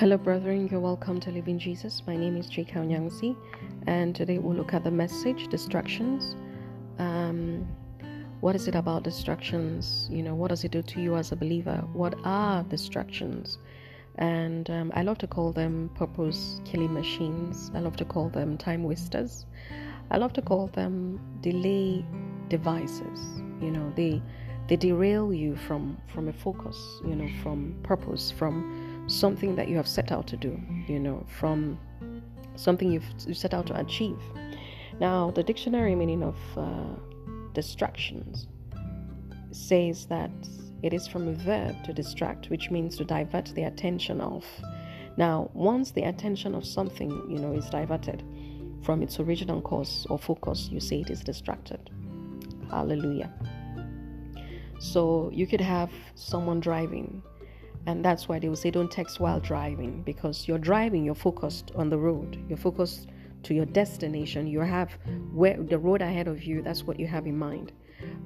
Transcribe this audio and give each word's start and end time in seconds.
Hello, 0.00 0.16
brethren. 0.16 0.66
You're 0.70 0.80
welcome 0.80 1.20
to 1.20 1.30
Live 1.30 1.46
in 1.46 1.58
Jesus. 1.58 2.02
My 2.06 2.16
name 2.16 2.34
is 2.34 2.46
Chika 2.46 2.76
Nyangsi, 2.76 3.36
and 3.86 4.16
today 4.16 4.38
we'll 4.38 4.56
look 4.56 4.72
at 4.72 4.82
the 4.82 4.90
message 4.90 5.48
distractions. 5.48 6.36
Um, 6.98 7.68
what 8.40 8.54
is 8.54 8.66
it 8.66 8.74
about 8.74 9.02
distractions? 9.02 10.08
You 10.10 10.22
know, 10.22 10.34
what 10.34 10.48
does 10.48 10.64
it 10.64 10.70
do 10.70 10.80
to 10.80 11.02
you 11.02 11.16
as 11.16 11.32
a 11.32 11.36
believer? 11.36 11.84
What 11.92 12.14
are 12.24 12.62
distractions? 12.62 13.58
And 14.14 14.70
um, 14.70 14.90
I 14.94 15.02
love 15.02 15.18
to 15.18 15.26
call 15.26 15.52
them 15.52 15.90
purpose 15.94 16.62
killing 16.64 16.94
machines. 16.94 17.70
I 17.74 17.80
love 17.80 17.96
to 17.96 18.06
call 18.06 18.30
them 18.30 18.56
time 18.56 18.84
wasters. 18.84 19.44
I 20.10 20.16
love 20.16 20.32
to 20.32 20.40
call 20.40 20.68
them 20.68 21.20
delay 21.42 22.06
devices. 22.48 23.20
You 23.60 23.70
know, 23.70 23.92
they 23.96 24.22
they 24.66 24.76
derail 24.76 25.34
you 25.34 25.56
from 25.56 25.98
from 26.06 26.28
a 26.28 26.32
focus. 26.32 26.78
You 27.04 27.16
know, 27.16 27.28
from 27.42 27.78
purpose, 27.82 28.30
from 28.30 28.89
something 29.10 29.56
that 29.56 29.68
you 29.68 29.76
have 29.76 29.88
set 29.88 30.12
out 30.12 30.26
to 30.28 30.36
do, 30.36 30.58
you 30.86 30.98
know, 30.98 31.26
from 31.38 31.78
something 32.54 32.90
you've 32.90 33.36
set 33.36 33.52
out 33.52 33.66
to 33.66 33.78
achieve. 33.78 34.18
Now, 35.00 35.30
the 35.30 35.42
dictionary 35.42 35.94
meaning 35.94 36.22
of 36.22 36.36
uh, 36.56 36.94
distractions 37.52 38.46
says 39.50 40.06
that 40.06 40.30
it 40.82 40.92
is 40.92 41.06
from 41.06 41.28
a 41.28 41.32
verb 41.32 41.82
to 41.84 41.92
distract, 41.92 42.50
which 42.50 42.70
means 42.70 42.96
to 42.96 43.04
divert 43.04 43.46
the 43.54 43.64
attention 43.64 44.20
of. 44.20 44.44
Now, 45.16 45.50
once 45.54 45.90
the 45.90 46.04
attention 46.04 46.54
of 46.54 46.64
something, 46.64 47.10
you 47.28 47.38
know, 47.38 47.52
is 47.52 47.68
diverted 47.68 48.22
from 48.82 49.02
its 49.02 49.18
original 49.20 49.60
course 49.60 50.06
or 50.08 50.18
focus, 50.18 50.68
you 50.70 50.80
say 50.80 51.00
it 51.00 51.10
is 51.10 51.20
distracted. 51.20 51.90
Hallelujah. 52.70 53.32
So 54.78 55.30
you 55.34 55.46
could 55.46 55.60
have 55.60 55.90
someone 56.14 56.60
driving 56.60 57.22
and 57.86 58.04
that's 58.04 58.28
why 58.28 58.38
they 58.38 58.48
will 58.48 58.56
say 58.56 58.70
don't 58.70 58.90
text 58.90 59.20
while 59.20 59.40
driving 59.40 60.02
because 60.02 60.46
you're 60.46 60.58
driving, 60.58 61.04
you're 61.04 61.14
focused 61.14 61.72
on 61.74 61.88
the 61.88 61.98
road, 61.98 62.42
you're 62.48 62.58
focused 62.58 63.08
to 63.42 63.54
your 63.54 63.66
destination, 63.66 64.46
you 64.46 64.60
have 64.60 64.98
where 65.32 65.56
the 65.56 65.78
road 65.78 66.02
ahead 66.02 66.28
of 66.28 66.42
you, 66.42 66.62
that's 66.62 66.84
what 66.84 67.00
you 67.00 67.06
have 67.06 67.26
in 67.26 67.38
mind. 67.38 67.72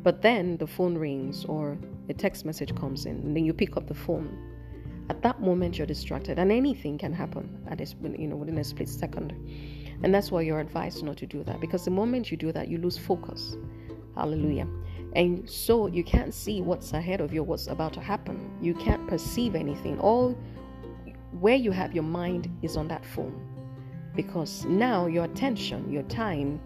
But 0.02 0.22
then 0.22 0.56
the 0.56 0.66
phone 0.66 0.96
rings 0.96 1.44
or 1.44 1.78
a 2.08 2.14
text 2.14 2.44
message 2.44 2.74
comes 2.74 3.06
in, 3.06 3.16
and 3.16 3.36
then 3.36 3.44
you 3.44 3.52
pick 3.52 3.76
up 3.76 3.86
the 3.86 3.94
phone. 3.94 4.36
At 5.10 5.22
that 5.22 5.40
moment, 5.40 5.76
you're 5.78 5.86
distracted, 5.86 6.38
and 6.38 6.50
anything 6.50 6.98
can 6.98 7.12
happen 7.12 7.58
at 7.68 7.78
this, 7.78 7.94
you 8.02 8.28
know, 8.28 8.36
within 8.36 8.58
a 8.58 8.64
split 8.64 8.88
second. 8.88 9.32
And 10.02 10.14
that's 10.14 10.30
why 10.30 10.42
you're 10.42 10.60
advised 10.60 11.02
not 11.02 11.16
to 11.18 11.26
do 11.26 11.44
that 11.44 11.60
because 11.60 11.84
the 11.84 11.90
moment 11.90 12.30
you 12.30 12.36
do 12.36 12.52
that, 12.52 12.68
you 12.68 12.78
lose 12.78 12.98
focus. 12.98 13.56
Hallelujah. 14.14 14.66
And 15.14 15.48
so 15.48 15.86
you 15.86 16.02
can't 16.02 16.34
see 16.34 16.60
what's 16.60 16.92
ahead 16.92 17.20
of 17.20 17.32
you, 17.32 17.42
what's 17.42 17.68
about 17.68 17.92
to 17.94 18.00
happen. 18.00 18.50
You 18.60 18.74
can't 18.74 19.06
perceive 19.06 19.54
anything. 19.54 19.98
All 20.00 20.36
where 21.40 21.56
you 21.56 21.70
have 21.70 21.94
your 21.94 22.04
mind 22.04 22.50
is 22.62 22.76
on 22.76 22.88
that 22.88 23.04
phone. 23.04 23.40
Because 24.14 24.64
now 24.64 25.06
your 25.06 25.24
attention, 25.24 25.90
your 25.90 26.04
time 26.04 26.60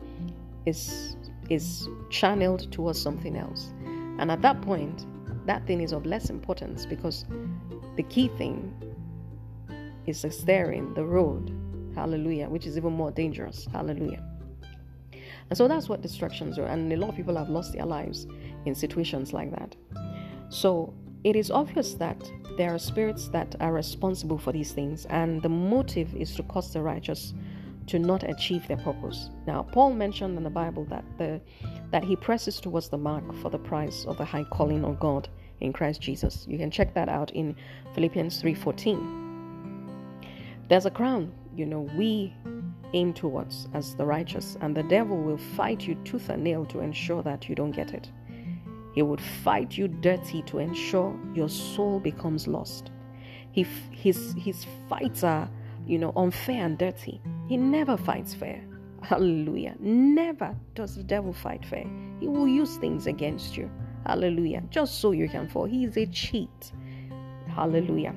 is 0.67 1.17
is 1.49 1.89
channeled 2.11 2.71
towards 2.71 3.01
something 3.01 3.37
else. 3.37 3.73
And 4.19 4.31
at 4.31 4.43
that 4.43 4.61
point, 4.61 5.07
that 5.47 5.67
thing 5.67 5.81
is 5.81 5.93
of 5.93 6.05
less 6.05 6.29
importance 6.29 6.85
because 6.85 7.25
the 7.97 8.03
key 8.03 8.29
thing 8.37 8.75
is 10.07 10.23
the 10.23 10.31
steering, 10.31 10.93
the 10.95 11.05
road. 11.05 11.55
Hallelujah, 11.95 12.49
which 12.49 12.67
is 12.67 12.77
even 12.77 12.93
more 12.93 13.11
dangerous. 13.11 13.67
Hallelujah. 13.73 14.28
And 15.51 15.57
so 15.57 15.67
that's 15.69 15.89
what 15.89 16.03
distractions 16.03 16.59
are. 16.59 16.67
And 16.67 16.93
a 16.93 16.97
lot 16.97 17.11
of 17.11 17.17
people 17.17 17.37
have 17.37 17.49
lost 17.49 17.73
their 17.73 17.87
lives 17.87 18.27
in 18.67 18.75
situations 18.75 19.33
like 19.33 19.51
that. 19.51 19.75
So 20.51 20.95
it 21.25 21.37
is 21.37 21.51
obvious 21.51 21.95
that 21.95 22.31
there 22.57 22.75
are 22.75 22.79
spirits 22.79 23.29
that 23.29 23.57
are 23.61 23.73
responsible 23.73 24.39
for 24.39 24.53
these 24.53 24.73
things, 24.73 25.07
and 25.07 25.43
the 25.43 25.49
motive 25.49 26.15
is 26.15 26.35
to 26.37 26.43
cause 26.45 26.73
the 26.73 26.83
righteous 26.83 27.35
to 27.87 27.99
not 27.99 28.23
achieve 28.23 28.67
their 28.69 28.77
purpose. 28.77 29.31
Now, 29.47 29.63
Paul 29.63 29.95
mentioned 29.95 30.37
in 30.37 30.45
the 30.45 30.51
Bible 30.51 30.85
that 30.87 31.05
the 31.17 31.41
that 31.91 32.05
he 32.05 32.17
presses 32.17 32.61
towards 32.61 32.91
the 32.91 32.99
mark 32.99 33.35
for 33.37 33.49
the 33.51 33.59
prize 33.59 34.05
of 34.07 34.19
the 34.19 34.25
high 34.25 34.45
calling 34.45 34.85
of 34.85 35.01
God 35.01 35.29
in 35.61 35.73
Christ 35.73 36.01
Jesus. 36.01 36.45
You 36.47 36.59
can 36.59 36.71
check 36.71 36.93
that 36.95 37.09
out 37.09 37.31
in 37.33 37.57
Philippians 37.95 38.43
3:14. 38.43 38.99
There's 40.69 40.85
a 40.85 40.91
crown, 40.91 41.33
you 41.57 41.65
know, 41.65 41.89
we 41.97 42.35
aim 42.95 43.13
towards 43.13 43.69
as 43.75 43.95
the 43.95 44.05
righteous, 44.05 44.57
and 44.61 44.77
the 44.77 44.83
devil 44.83 45.17
will 45.17 45.39
fight 45.39 45.87
you 45.87 45.95
tooth 46.05 46.29
and 46.29 46.45
nail 46.45 46.65
to 46.67 46.81
ensure 46.81 47.23
that 47.23 47.49
you 47.49 47.55
don't 47.55 47.71
get 47.71 47.93
it. 47.93 48.11
He 48.95 49.03
would 49.03 49.21
fight 49.21 49.77
you 49.77 49.89
dirty 49.89 50.43
to 50.43 50.59
ensure 50.59 51.17
your 51.35 51.49
soul 51.49 52.01
becomes 52.01 52.47
lost. 52.47 52.91
He, 53.53 53.65
his, 53.91 54.35
his 54.37 54.67
fights 54.89 55.23
are, 55.23 55.49
you 55.87 55.99
know, 55.99 56.13
unfair 56.17 56.65
and 56.65 56.79
dirty. 56.79 57.21
He 57.49 57.57
never 57.57 57.97
fights 57.97 58.35
fair. 58.35 58.63
Hallelujah. 59.03 59.77
Never 59.79 60.55
does 60.75 60.97
the 60.97 61.03
devil 61.03 61.33
fight 61.33 61.65
fair. 61.65 61.87
He 62.21 62.27
will 62.27 62.49
use 62.49 62.77
things 62.77 63.07
against 63.07 63.57
you. 63.57 63.71
Hallelujah. 64.07 64.63
Just 64.71 65.01
so 65.01 65.13
you 65.13 65.29
can 65.29 65.49
fall. 65.49 65.65
He 65.65 65.85
is 65.85 65.97
a 65.97 66.07
cheat. 66.07 66.73
Hallelujah. 67.49 68.15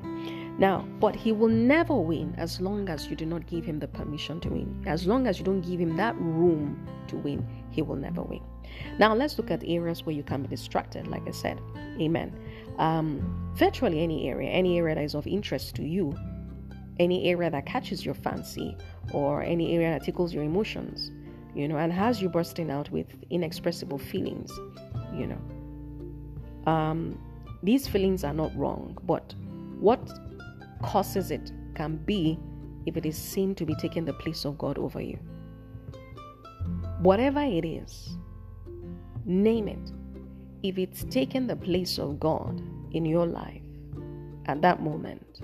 Now, 0.58 0.86
but 1.00 1.16
he 1.16 1.32
will 1.32 1.48
never 1.48 1.96
win 1.96 2.36
as 2.38 2.62
long 2.62 2.90
as 2.90 3.08
you 3.08 3.16
do 3.16 3.26
not 3.26 3.48
give 3.48 3.66
him 3.66 3.80
the 3.80 3.88
permission 3.88 4.40
to 4.42 4.50
win. 4.50 4.84
As 4.86 5.08
long 5.08 5.26
as 5.26 5.40
you 5.40 5.46
don't 5.46 5.62
give 5.62 5.80
him 5.80 5.96
that 5.98 6.16
room 6.20 6.88
to 7.08 7.16
win, 7.18 7.48
he 7.70 7.82
will 7.82 7.96
never 7.96 8.22
win. 8.22 8.42
Now, 9.00 9.16
let's 9.16 9.38
look 9.38 9.50
at 9.50 9.64
areas 9.66 10.06
where 10.06 10.16
you 10.16 10.24
can 10.24 10.44
be 10.44 10.48
distracted, 10.50 11.08
like 11.08 11.28
I 11.28 11.32
said. 11.32 11.60
Amen. 12.00 12.38
Um, 12.78 13.52
virtually 13.56 14.02
any 14.02 14.30
area, 14.30 14.50
any 14.50 14.78
area 14.78 14.96
that 14.96 15.04
is 15.04 15.16
of 15.16 15.26
interest 15.26 15.76
to 15.76 15.84
you, 15.84 16.16
any 17.00 17.26
area 17.26 17.50
that 17.50 17.66
catches 17.66 18.06
your 18.06 18.14
fancy, 18.14 18.78
or 19.14 19.42
any 19.42 19.76
area 19.76 19.92
that 19.92 20.04
tickles 20.04 20.34
your 20.34 20.44
emotions, 20.44 21.12
you 21.56 21.68
know, 21.68 21.78
and 21.78 21.92
has 21.92 22.22
you 22.22 22.30
bursting 22.30 22.70
out 22.70 22.90
with 22.92 23.08
inexpressible 23.30 23.98
feelings, 23.98 24.52
you 25.14 25.28
know. 25.28 26.72
Um, 26.72 27.20
these 27.64 27.88
feelings 27.88 28.24
are 28.24 28.34
not 28.34 28.56
wrong, 28.56 28.98
but 29.04 29.34
what 29.80 30.00
causes 30.84 31.32
it 31.32 31.52
can 31.76 31.98
be 31.98 32.40
if 32.86 32.98
it 32.98 33.06
is 33.06 33.18
seen 33.18 33.56
to 33.56 33.66
be 33.66 33.76
taking 33.76 34.06
the 34.06 34.14
place 34.14 34.46
of 34.46 34.58
God 34.58 34.78
over 34.78 35.02
you. 35.02 35.20
Whatever 37.00 37.42
it 37.42 37.66
is, 37.66 38.18
name 39.26 39.68
it. 39.68 39.92
If 40.64 40.78
it's 40.78 41.04
taken 41.06 41.48
the 41.48 41.56
place 41.56 41.98
of 41.98 42.20
God 42.20 42.62
in 42.92 43.06
your 43.06 43.26
life 43.26 43.62
at 44.46 44.62
that 44.62 44.82
moment, 44.82 45.42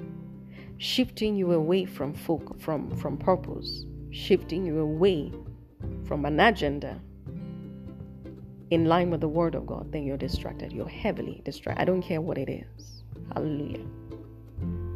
shifting 0.77 1.35
you 1.35 1.53
away 1.53 1.85
from 1.85 2.13
folk, 2.13 2.59
from, 2.59 2.95
from 2.97 3.17
purpose, 3.17 3.85
shifting 4.11 4.65
you 4.65 4.79
away 4.79 5.31
from 6.05 6.25
an 6.25 6.39
agenda 6.39 6.99
in 8.69 8.85
line 8.85 9.09
with 9.09 9.21
the 9.21 9.27
word 9.27 9.55
of 9.55 9.65
God, 9.65 9.91
then 9.91 10.03
you're 10.03 10.17
distracted. 10.17 10.71
You're 10.73 10.87
heavily 10.87 11.41
distracted. 11.45 11.81
I 11.81 11.85
don't 11.85 12.01
care 12.01 12.21
what 12.21 12.37
it 12.37 12.49
is. 12.49 13.03
Hallelujah. 13.33 13.85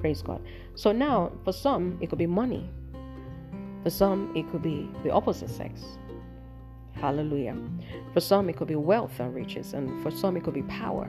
Praise 0.01 0.23
God. 0.23 0.41
So 0.73 0.91
now, 0.91 1.31
for 1.45 1.53
some, 1.53 1.99
it 2.01 2.09
could 2.09 2.17
be 2.17 2.25
money. 2.25 2.67
For 3.83 3.91
some, 3.91 4.35
it 4.35 4.49
could 4.51 4.63
be 4.63 4.89
the 5.03 5.11
opposite 5.11 5.49
sex. 5.49 5.83
Hallelujah. 6.93 7.55
For 8.13 8.19
some, 8.19 8.49
it 8.49 8.57
could 8.57 8.67
be 8.67 8.75
wealth 8.75 9.19
and 9.19 9.33
riches, 9.33 9.73
and 9.73 10.01
for 10.01 10.09
some, 10.09 10.35
it 10.35 10.43
could 10.43 10.55
be 10.55 10.63
power. 10.63 11.07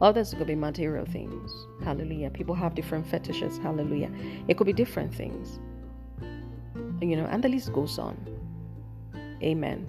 Others, 0.00 0.32
it 0.32 0.36
could 0.36 0.48
be 0.48 0.56
material 0.56 1.06
things. 1.06 1.52
Hallelujah. 1.84 2.30
People 2.30 2.56
have 2.56 2.74
different 2.74 3.06
fetishes. 3.06 3.58
Hallelujah. 3.58 4.10
It 4.48 4.56
could 4.56 4.66
be 4.66 4.72
different 4.72 5.14
things. 5.14 5.60
You 7.00 7.16
know, 7.16 7.26
and 7.26 7.42
the 7.42 7.48
list 7.48 7.72
goes 7.72 8.00
on. 8.00 8.16
Amen. 9.42 9.86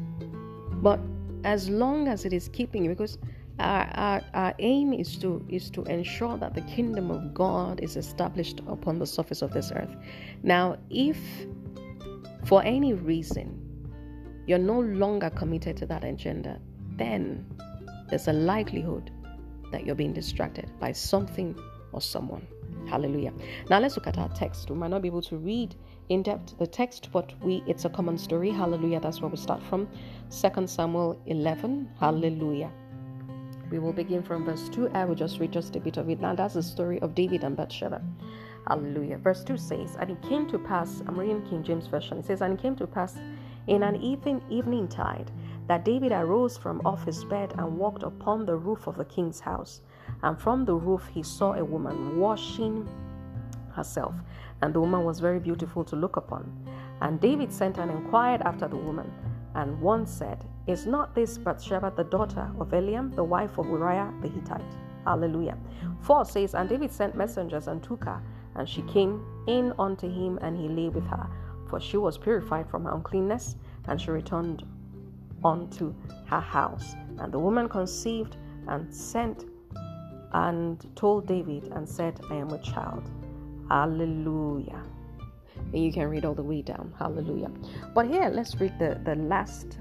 But 0.83 0.99
as 1.43 1.67
long 1.67 2.07
as 2.07 2.25
it 2.25 2.33
is 2.33 2.47
keeping 2.47 2.87
because 2.87 3.17
our, 3.59 3.89
our, 3.93 4.21
our 4.33 4.53
aim 4.59 4.93
is 4.93 5.15
to 5.17 5.45
is 5.47 5.69
to 5.71 5.83
ensure 5.83 6.37
that 6.37 6.53
the 6.53 6.61
kingdom 6.61 7.09
of 7.09 7.33
God 7.33 7.79
is 7.81 7.95
established 7.95 8.59
upon 8.67 8.99
the 8.99 9.07
surface 9.07 9.41
of 9.41 9.53
this 9.53 9.71
earth. 9.71 9.95
Now, 10.43 10.77
if 10.89 11.17
for 12.45 12.61
any 12.63 12.93
reason 12.93 13.61
you're 14.45 14.59
no 14.59 14.79
longer 14.79 15.29
committed 15.29 15.77
to 15.77 15.85
that 15.87 16.03
agenda, 16.03 16.59
then 16.97 17.45
there's 18.09 18.27
a 18.27 18.33
likelihood 18.33 19.09
that 19.71 19.85
you're 19.85 19.95
being 19.95 20.13
distracted 20.13 20.69
by 20.79 20.91
something 20.91 21.57
or 21.91 22.01
someone. 22.01 22.45
Hallelujah. 22.87 23.33
Now 23.69 23.79
let's 23.79 23.95
look 23.95 24.05
at 24.05 24.17
our 24.17 24.29
text. 24.29 24.69
We 24.69 24.75
might 24.75 24.91
not 24.91 25.01
be 25.01 25.07
able 25.07 25.23
to 25.23 25.37
read 25.37 25.75
in 26.09 26.21
depth 26.21 26.57
the 26.59 26.67
text, 26.67 27.09
but 27.11 27.33
we 27.41 27.63
it's 27.67 27.85
a 27.85 27.89
common 27.89 28.17
story. 28.17 28.51
Hallelujah. 28.51 28.99
That's 28.99 29.21
where 29.21 29.29
we 29.29 29.37
start 29.37 29.63
from. 29.63 29.87
Second 30.29 30.69
Samuel 30.69 31.19
11. 31.25 31.89
Hallelujah. 31.99 32.71
We 33.71 33.79
will 33.79 33.93
begin 33.93 34.21
from 34.23 34.45
verse 34.45 34.69
2. 34.69 34.89
I 34.89 35.05
will 35.05 35.15
just 35.15 35.39
read 35.39 35.51
just 35.51 35.75
a 35.75 35.79
bit 35.79 35.97
of 35.97 36.09
it. 36.09 36.19
Now, 36.19 36.35
that's 36.35 36.53
the 36.53 36.63
story 36.63 36.99
of 37.01 37.15
David 37.15 37.43
and 37.43 37.57
Bathsheba. 37.57 38.01
Hallelujah. 38.67 39.17
Verse 39.17 39.43
2 39.43 39.57
says, 39.57 39.95
And 39.99 40.11
it 40.11 40.21
came 40.21 40.47
to 40.49 40.57
pass, 40.57 41.01
I'm 41.07 41.19
reading 41.19 41.45
King 41.47 41.63
James 41.63 41.87
Version, 41.87 42.17
it 42.17 42.25
says, 42.25 42.41
And 42.41 42.57
it 42.57 42.61
came 42.61 42.75
to 42.77 42.87
pass 42.87 43.15
in 43.67 43.83
an 43.83 43.95
even 43.97 44.41
evening 44.49 44.87
tide 44.87 45.31
that 45.67 45.85
David 45.85 46.11
arose 46.11 46.57
from 46.57 46.81
off 46.85 47.05
his 47.05 47.23
bed 47.25 47.53
and 47.57 47.77
walked 47.77 48.03
upon 48.03 48.45
the 48.45 48.55
roof 48.55 48.87
of 48.87 48.97
the 48.97 49.05
king's 49.05 49.39
house. 49.39 49.81
And 50.23 50.39
from 50.39 50.65
the 50.65 50.75
roof 50.75 51.07
he 51.13 51.23
saw 51.23 51.53
a 51.53 51.65
woman 51.65 52.19
washing 52.19 52.87
herself, 53.73 54.15
and 54.61 54.73
the 54.73 54.79
woman 54.79 55.03
was 55.03 55.19
very 55.19 55.39
beautiful 55.39 55.83
to 55.85 55.95
look 55.95 56.15
upon. 56.15 56.51
And 57.01 57.19
David 57.19 57.51
sent 57.51 57.77
and 57.77 57.91
inquired 57.91 58.41
after 58.41 58.67
the 58.67 58.77
woman. 58.77 59.11
And 59.55 59.79
one 59.81 60.05
said, 60.05 60.45
Is 60.67 60.85
not 60.85 61.15
this 61.15 61.37
Bathsheba 61.37 61.93
the 61.95 62.03
daughter 62.03 62.51
of 62.59 62.69
Eliam, 62.69 63.15
the 63.15 63.23
wife 63.23 63.57
of 63.57 63.67
Uriah 63.67 64.13
the 64.21 64.27
Hittite? 64.27 64.61
Hallelujah. 65.05 65.57
4 66.01 66.25
says, 66.25 66.53
And 66.53 66.67
David 66.67 66.91
sent 66.91 67.15
messengers 67.15 67.67
and 67.67 67.81
took 67.81 68.03
her, 68.03 68.21
and 68.55 68.67
she 68.67 68.81
came 68.83 69.25
in 69.47 69.73
unto 69.79 70.09
him, 70.09 70.37
and 70.41 70.57
he 70.57 70.67
lay 70.67 70.89
with 70.89 71.05
her. 71.07 71.29
For 71.69 71.79
she 71.79 71.97
was 71.97 72.17
purified 72.17 72.69
from 72.69 72.85
her 72.85 72.93
uncleanness, 72.93 73.55
and 73.87 73.99
she 73.99 74.11
returned 74.11 74.63
unto 75.43 75.93
her 76.27 76.39
house. 76.39 76.95
And 77.19 77.31
the 77.31 77.39
woman 77.39 77.69
conceived 77.69 78.37
and 78.67 78.93
sent 78.93 79.45
and 80.33 80.85
told 80.95 81.27
David 81.27 81.71
and 81.75 81.87
said, 81.87 82.19
I 82.29 82.35
am 82.35 82.49
a 82.49 82.61
child. 82.61 83.09
Hallelujah. 83.69 84.83
And 85.73 85.83
you 85.83 85.91
can 85.91 86.07
read 86.09 86.25
all 86.25 86.33
the 86.33 86.43
way 86.43 86.61
down. 86.61 86.93
Hallelujah. 86.97 87.51
But 87.93 88.07
here, 88.07 88.29
let's 88.29 88.55
read 88.59 88.77
the, 88.79 88.99
the 89.03 89.15
last 89.15 89.79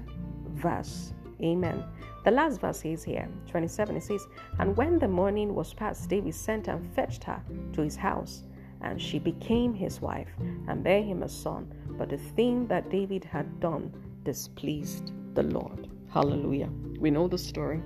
verse. 0.53 1.13
Amen. 1.41 1.83
The 2.23 2.31
last 2.31 2.59
verse 2.59 2.83
is 2.85 3.03
here, 3.03 3.29
27. 3.47 3.97
It 3.97 4.03
says, 4.03 4.25
And 4.57 4.75
when 4.75 4.97
the 4.97 5.07
morning 5.07 5.53
was 5.53 5.73
past, 5.73 6.09
David 6.09 6.33
sent 6.33 6.67
and 6.67 6.83
fetched 6.95 7.23
her 7.25 7.41
to 7.73 7.81
his 7.81 7.95
house, 7.95 8.43
and 8.81 8.99
she 8.99 9.19
became 9.19 9.73
his 9.75 10.01
wife, 10.01 10.29
and 10.67 10.83
bare 10.83 11.03
him 11.03 11.21
a 11.21 11.29
son. 11.29 11.71
But 11.97 12.09
the 12.09 12.17
thing 12.17 12.67
that 12.67 12.89
David 12.89 13.23
had 13.23 13.59
done 13.59 13.93
displeased 14.23 15.11
the 15.35 15.43
Lord. 15.43 15.87
Hallelujah. 16.11 16.69
We 16.99 17.11
know 17.11 17.27
the 17.27 17.37
story. 17.37 17.81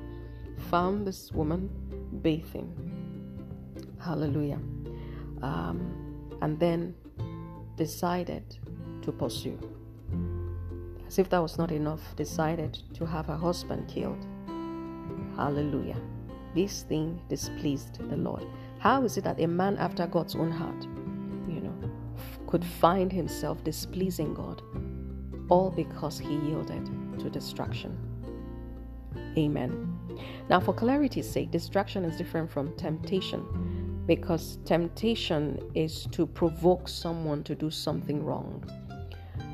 Found 0.70 1.06
this 1.06 1.32
woman 1.32 1.70
bathing. 2.22 2.74
Hallelujah. 4.00 4.60
Um, 5.42 6.38
and 6.42 6.60
then 6.60 6.96
decided 7.80 8.44
to 9.02 9.10
pursue. 9.14 9.58
As 11.08 11.18
if 11.18 11.30
that 11.30 11.42
was 11.42 11.58
not 11.58 11.72
enough, 11.72 12.14
decided 12.18 12.78
to 12.94 13.06
have 13.06 13.28
her 13.28 13.38
husband 13.38 13.88
killed. 13.88 14.28
Hallelujah. 15.38 15.96
This 16.54 16.84
thing 16.84 17.22
displeased 17.30 17.98
the 18.10 18.18
Lord. 18.18 18.46
How 18.80 19.04
is 19.04 19.18
it 19.18 19.24
that 19.24 19.40
a 19.40 19.48
man 19.48 19.78
after 19.78 20.06
God's 20.08 20.36
own 20.36 20.52
heart, 20.52 20.84
you 21.48 21.62
know, 21.62 21.74
could 22.48 22.66
find 22.66 23.14
himself 23.14 23.64
displeasing 23.64 24.34
God? 24.34 24.62
All 25.48 25.72
because 25.72 26.20
he 26.20 26.36
yielded 26.36 26.86
to 27.20 27.30
distraction. 27.30 27.98
Amen. 29.38 29.98
Now, 30.50 30.60
for 30.60 30.74
clarity's 30.74 31.30
sake, 31.32 31.50
distraction 31.50 32.04
is 32.04 32.18
different 32.18 32.52
from 32.52 32.76
temptation 32.76 33.46
because 34.10 34.58
temptation 34.66 35.60
is 35.76 36.08
to 36.12 36.26
provoke 36.26 36.88
someone 36.88 37.44
to 37.44 37.54
do 37.54 37.70
something 37.70 38.26
wrong 38.26 38.68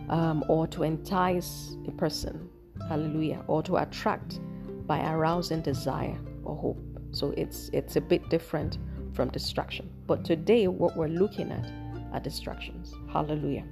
um, 0.07 0.45
or 0.47 0.65
to 0.65 0.83
entice 0.83 1.75
a 1.89 1.91
person, 1.91 2.47
hallelujah, 2.87 3.43
or 3.47 3.61
to 3.61 3.75
attract 3.75 4.39
by 4.87 5.05
arousing 5.11 5.61
desire 5.61 6.17
or 6.45 6.55
hope. 6.55 6.81
So 7.11 7.33
it's 7.35 7.69
it's 7.73 7.97
a 7.97 8.01
bit 8.01 8.29
different 8.29 8.77
from 9.11 9.27
distraction. 9.27 9.89
But 10.07 10.23
today, 10.23 10.69
what 10.69 10.95
we're 10.95 11.09
looking 11.09 11.51
at 11.51 11.69
are 12.13 12.21
distractions. 12.21 12.93
Hallelujah. 13.11 13.65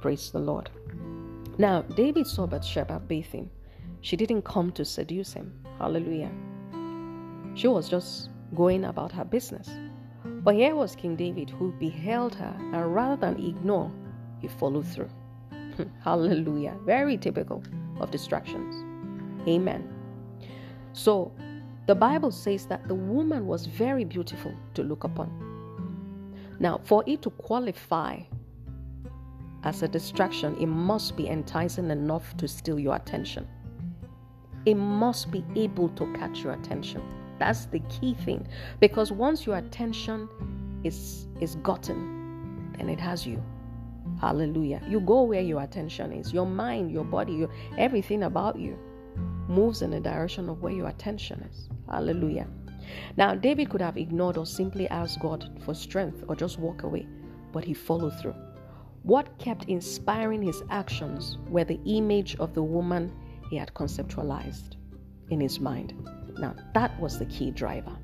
Praise 0.00 0.30
the 0.30 0.38
Lord. 0.38 0.70
Now, 1.58 1.82
David 1.82 2.28
saw 2.28 2.46
Bathsheba 2.46 3.00
bathing. 3.00 3.50
She 4.00 4.16
didn't 4.16 4.42
come 4.42 4.70
to 4.72 4.84
seduce 4.84 5.32
him. 5.32 5.52
Hallelujah. 5.78 6.30
She 7.56 7.66
was 7.66 7.88
just 7.88 8.29
going 8.54 8.84
about 8.84 9.12
her 9.12 9.24
business. 9.24 9.68
But 10.24 10.54
here 10.54 10.74
was 10.74 10.96
King 10.96 11.16
David 11.16 11.50
who 11.50 11.72
beheld 11.72 12.34
her, 12.34 12.54
and 12.58 12.94
rather 12.94 13.16
than 13.16 13.44
ignore, 13.44 13.90
he 14.40 14.48
followed 14.48 14.86
through. 14.86 15.10
Hallelujah. 16.00 16.76
Very 16.84 17.16
typical 17.16 17.62
of 18.00 18.10
distractions. 18.10 18.84
Amen. 19.48 19.88
So, 20.92 21.32
the 21.86 21.94
Bible 21.94 22.30
says 22.30 22.66
that 22.66 22.86
the 22.88 22.94
woman 22.94 23.46
was 23.46 23.66
very 23.66 24.04
beautiful 24.04 24.54
to 24.74 24.82
look 24.82 25.04
upon. 25.04 25.30
Now, 26.58 26.80
for 26.84 27.02
it 27.06 27.22
to 27.22 27.30
qualify 27.30 28.20
as 29.64 29.82
a 29.82 29.88
distraction, 29.88 30.56
it 30.58 30.66
must 30.66 31.16
be 31.16 31.28
enticing 31.28 31.90
enough 31.90 32.36
to 32.38 32.48
steal 32.48 32.78
your 32.78 32.96
attention. 32.96 33.48
It 34.66 34.74
must 34.74 35.30
be 35.30 35.44
able 35.56 35.88
to 35.90 36.12
catch 36.14 36.40
your 36.40 36.52
attention. 36.52 37.02
That's 37.40 37.64
the 37.64 37.80
key 37.88 38.14
thing. 38.14 38.46
Because 38.78 39.10
once 39.10 39.46
your 39.46 39.56
attention 39.56 40.28
is 40.84 41.26
is 41.40 41.56
gotten, 41.56 42.72
then 42.76 42.88
it 42.88 43.00
has 43.00 43.26
you. 43.26 43.42
Hallelujah. 44.20 44.82
You 44.86 45.00
go 45.00 45.22
where 45.22 45.40
your 45.40 45.62
attention 45.62 46.12
is. 46.12 46.32
Your 46.32 46.46
mind, 46.46 46.92
your 46.92 47.04
body, 47.04 47.32
your 47.32 47.48
everything 47.78 48.24
about 48.24 48.58
you 48.58 48.78
moves 49.48 49.82
in 49.82 49.90
the 49.90 50.00
direction 50.00 50.48
of 50.48 50.62
where 50.62 50.72
your 50.72 50.88
attention 50.88 51.40
is. 51.50 51.68
Hallelujah. 51.88 52.46
Now, 53.16 53.34
David 53.34 53.70
could 53.70 53.80
have 53.80 53.96
ignored 53.96 54.36
or 54.36 54.46
simply 54.46 54.86
asked 54.88 55.20
God 55.20 55.50
for 55.64 55.74
strength 55.74 56.24
or 56.28 56.36
just 56.36 56.58
walk 56.58 56.82
away, 56.82 57.06
but 57.52 57.64
he 57.64 57.72
followed 57.74 58.18
through. 58.20 58.34
What 59.02 59.38
kept 59.38 59.64
inspiring 59.64 60.42
his 60.42 60.62
actions 60.68 61.38
were 61.48 61.64
the 61.64 61.80
image 61.86 62.36
of 62.36 62.52
the 62.52 62.62
woman 62.62 63.12
he 63.48 63.56
had 63.56 63.72
conceptualized 63.72 64.76
in 65.30 65.40
his 65.40 65.58
mind. 65.58 65.94
Now, 66.40 66.54
that 66.74 66.98
was 66.98 67.18
the 67.18 67.26
key 67.26 67.50
driver. 67.50 67.96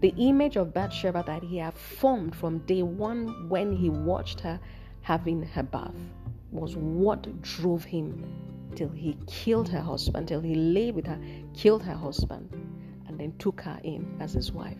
The 0.00 0.12
image 0.18 0.56
of 0.56 0.74
Bathsheba 0.74 1.22
that 1.26 1.42
he 1.42 1.58
had 1.58 1.74
formed 1.74 2.34
from 2.34 2.58
day 2.66 2.82
one 2.82 3.48
when 3.48 3.74
he 3.74 3.88
watched 3.88 4.40
her 4.40 4.60
having 5.02 5.42
her 5.42 5.62
bath 5.62 5.94
was 6.50 6.76
what 6.76 7.42
drove 7.42 7.84
him 7.84 8.24
till 8.74 8.88
he 8.88 9.16
killed 9.26 9.68
her 9.68 9.80
husband, 9.80 10.28
till 10.28 10.40
he 10.40 10.54
lay 10.54 10.90
with 10.90 11.06
her, 11.06 11.20
killed 11.54 11.82
her 11.84 11.94
husband, 11.94 12.50
and 13.06 13.18
then 13.18 13.32
took 13.38 13.60
her 13.60 13.78
in 13.84 14.16
as 14.20 14.32
his 14.32 14.50
wife. 14.50 14.78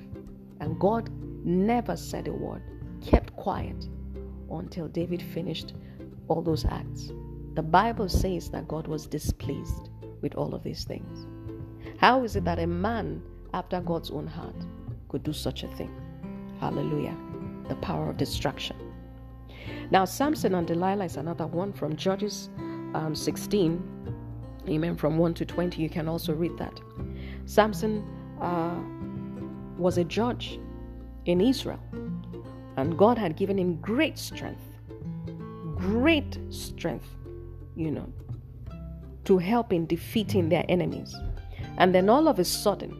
And 0.61 0.79
God 0.81 1.11
never 1.45 1.97
said 1.97 2.27
a 2.27 2.33
word, 2.33 2.63
kept 3.01 3.37
quiet 3.37 3.89
until 4.51 4.89
David 4.89 5.23
finished 5.23 5.75
all 6.29 6.43
those 6.43 6.65
acts. 6.65 7.13
The 7.55 7.63
Bible 7.63 8.09
says 8.09 8.51
that 8.51 8.67
God 8.67 8.89
was 8.89 9.07
displeased 9.07 9.91
with 10.23 10.35
all 10.35 10.55
of 10.55 10.65
these 10.65 10.85
things. 10.85 11.27
How 11.99 12.23
is 12.25 12.37
it 12.37 12.45
that 12.45 12.59
a 12.59 12.67
man 12.67 13.23
after 13.53 13.81
God's 13.81 14.11
own 14.11 14.27
heart 14.27 14.57
could 15.09 15.23
do 15.23 15.33
such 15.33 15.63
a 15.63 15.69
thing? 15.69 15.95
Hallelujah. 16.61 17.17
The 17.69 17.77
power 17.77 18.11
of 18.11 18.17
destruction. 18.17 18.77
Now, 19.91 20.05
Samson 20.05 20.55
and 20.55 20.67
Delilah 20.67 21.05
is 21.05 21.17
another 21.17 21.47
one 21.47 21.73
from 21.73 21.97
Judges 21.97 22.51
um, 22.95 23.15
16. 23.15 23.83
Amen. 24.69 24.97
From 24.97 25.19
1 25.19 25.35
to 25.35 25.45
20, 25.45 25.83
you 25.83 25.89
can 25.89 26.09
also 26.09 26.33
read 26.33 26.57
that. 26.59 26.81
Samson 27.45 28.05
uh, 28.41 28.75
was 29.79 29.99
a 29.99 30.05
judge 30.05 30.59
in 31.27 31.41
Israel. 31.41 31.81
And 32.77 32.99
God 32.99 33.19
had 33.19 33.37
given 33.37 33.59
him 33.59 33.77
great 33.77 34.19
strength, 34.19 34.63
great 35.77 36.39
strength, 36.51 37.07
you 37.77 37.91
know, 37.91 38.13
to 39.25 39.39
help 39.39 39.73
in 39.73 39.87
defeating 39.87 40.49
their 40.49 40.65
enemies. 40.69 41.15
And 41.79 41.95
then 41.95 42.09
all 42.09 42.29
of 42.29 42.39
a 42.39 42.45
sudden, 42.45 42.93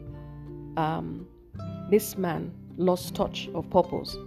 um, 0.77 1.27
this 1.89 2.17
man 2.17 2.51
lost 2.77 3.15
touch 3.15 3.49
of 3.53 3.69
purpose 3.69 4.17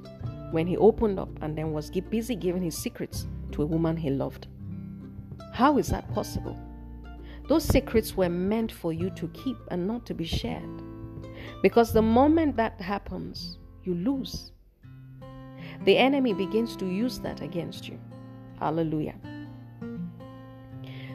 when 0.52 0.66
he 0.66 0.76
opened 0.76 1.18
up 1.18 1.28
and 1.42 1.56
then 1.56 1.72
was 1.72 1.90
busy 1.90 2.34
giving 2.34 2.62
his 2.62 2.76
secrets 2.76 3.26
to 3.52 3.62
a 3.62 3.66
woman 3.66 3.96
he 3.96 4.10
loved. 4.10 4.48
How 5.52 5.78
is 5.78 5.88
that 5.88 6.12
possible? 6.14 6.56
Those 7.48 7.64
secrets 7.64 8.16
were 8.16 8.28
meant 8.28 8.70
for 8.70 8.92
you 8.92 9.10
to 9.10 9.28
keep 9.28 9.56
and 9.70 9.86
not 9.86 10.06
to 10.06 10.14
be 10.14 10.24
shared. 10.24 10.82
Because 11.62 11.92
the 11.92 12.02
moment 12.02 12.56
that 12.56 12.80
happens, 12.80 13.58
you 13.84 13.94
lose. 13.94 14.52
The 15.84 15.96
enemy 15.96 16.34
begins 16.34 16.76
to 16.76 16.86
use 16.86 17.18
that 17.20 17.40
against 17.40 17.88
you. 17.88 17.98
Hallelujah. 18.58 19.14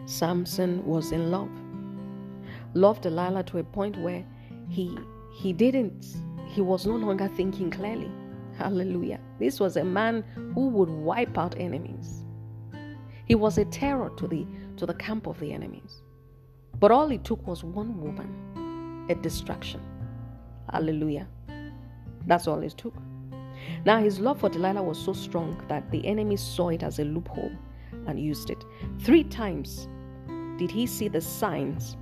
Samson 0.05 0.85
was 0.85 1.11
in 1.11 1.31
love. 1.31 1.49
Loved 2.73 3.03
Delilah 3.03 3.43
to 3.43 3.59
a 3.59 3.63
point 3.63 3.97
where 3.97 4.25
he 4.69 4.97
he 5.33 5.53
didn't 5.53 6.05
he 6.47 6.61
was 6.61 6.85
no 6.85 6.95
longer 6.95 7.27
thinking 7.27 7.71
clearly. 7.71 8.11
Hallelujah. 8.57 9.19
This 9.39 9.59
was 9.59 9.77
a 9.77 9.83
man 9.83 10.23
who 10.53 10.67
would 10.69 10.89
wipe 10.89 11.37
out 11.37 11.59
enemies. 11.59 12.23
He 13.25 13.35
was 13.35 13.57
a 13.57 13.65
terror 13.65 14.11
to 14.17 14.27
the 14.27 14.45
to 14.77 14.85
the 14.85 14.93
camp 14.93 15.27
of 15.27 15.39
the 15.39 15.51
enemies. 15.51 16.01
But 16.79 16.91
all 16.91 17.11
it 17.11 17.23
took 17.23 17.45
was 17.47 17.63
one 17.63 18.01
woman, 18.01 19.05
a 19.09 19.15
distraction. 19.15 19.81
Hallelujah. 20.71 21.27
That's 22.27 22.47
all 22.47 22.61
it 22.61 22.77
took. 22.77 22.95
Now, 23.85 23.99
his 23.99 24.19
love 24.19 24.39
for 24.39 24.49
Delilah 24.49 24.83
was 24.83 24.97
so 24.97 25.13
strong 25.13 25.63
that 25.67 25.89
the 25.91 26.05
enemy 26.05 26.35
saw 26.35 26.69
it 26.69 26.83
as 26.83 26.99
a 26.99 27.05
loophole 27.05 27.51
and 28.07 28.19
used 28.19 28.49
it. 28.49 28.63
Three 28.99 29.23
times 29.23 29.87
did 30.57 30.71
he 30.71 30.85
see 30.85 31.07
the 31.07 31.21
signs, 31.21 31.97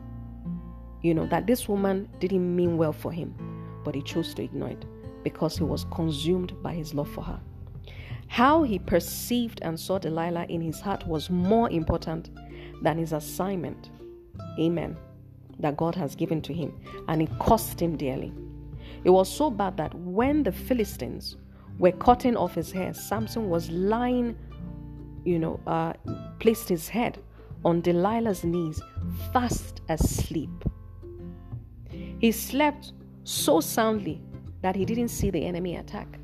you 1.01 1.13
know, 1.13 1.25
that 1.27 1.47
this 1.47 1.67
woman 1.67 2.07
didn't 2.19 2.55
mean 2.55 2.77
well 2.77 2.93
for 2.93 3.11
him, 3.11 3.33
but 3.83 3.95
he 3.95 4.01
chose 4.01 4.33
to 4.35 4.43
ignore 4.43 4.69
it. 4.69 4.85
because 5.23 5.57
he 5.57 5.63
was 5.63 5.85
consumed 5.91 6.53
by 6.63 6.73
his 6.73 6.93
love 6.93 7.09
for 7.09 7.23
her. 7.23 7.39
How 8.27 8.63
he 8.63 8.79
perceived 8.79 9.59
and 9.61 9.79
saw 9.79 9.97
Delilah 9.99 10.45
in 10.49 10.61
his 10.61 10.79
heart 10.79 11.05
was 11.05 11.29
more 11.29 11.69
important 11.69 12.29
than 12.81 12.97
his 12.97 13.13
assignment. 13.13 13.91
Amen. 14.59 14.97
That 15.59 15.77
God 15.77 15.95
has 15.95 16.15
given 16.15 16.41
to 16.43 16.53
him, 16.53 16.73
and 17.07 17.21
it 17.21 17.29
cost 17.39 17.79
him 17.81 17.97
dearly. 17.97 18.33
It 19.03 19.09
was 19.09 19.29
so 19.29 19.49
bad 19.49 19.77
that 19.77 19.93
when 19.93 20.43
the 20.43 20.51
Philistines 20.51 21.37
were 21.77 21.91
cutting 21.91 22.37
off 22.37 22.55
his 22.55 22.71
hair, 22.71 22.93
Samson 22.93 23.49
was 23.49 23.69
lying, 23.69 24.37
you 25.25 25.39
know, 25.39 25.59
uh, 25.67 25.93
placed 26.39 26.69
his 26.69 26.87
head 26.87 27.19
on 27.65 27.81
Delilah's 27.81 28.43
knees, 28.43 28.81
fast 29.33 29.81
asleep. 29.89 30.49
He 32.21 32.31
slept 32.31 32.93
so 33.23 33.59
soundly 33.59 34.21
that 34.61 34.75
he 34.75 34.85
didn't 34.85 35.07
see 35.07 35.31
the 35.31 35.43
enemy 35.43 35.77
attack. 35.77 36.19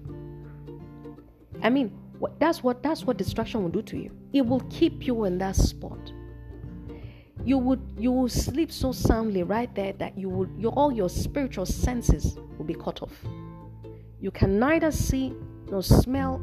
I 1.63 1.71
mean, 1.71 1.91
that's 2.37 2.61
what 2.61 2.83
that's 2.83 3.03
what 3.03 3.17
distraction 3.17 3.63
will 3.63 3.71
do 3.71 3.81
to 3.81 3.97
you. 3.97 4.11
It 4.31 4.45
will 4.45 4.59
keep 4.69 5.07
you 5.07 5.23
in 5.23 5.39
that 5.39 5.55
spot. 5.55 6.13
You 7.43 7.57
would 7.57 7.81
you 7.97 8.11
will 8.11 8.29
sleep 8.29 8.71
so 8.71 8.91
soundly 8.91 9.41
right 9.41 9.73
there 9.73 9.93
that 9.93 10.15
you 10.15 10.29
will 10.29 10.47
your 10.55 10.71
all 10.73 10.91
your 10.91 11.09
spiritual 11.09 11.65
senses 11.65 12.37
will 12.59 12.65
be 12.65 12.75
cut 12.75 13.01
off. 13.01 13.15
You 14.21 14.29
can 14.29 14.59
neither 14.59 14.91
see 14.91 15.33
nor 15.71 15.81
smell 15.81 16.39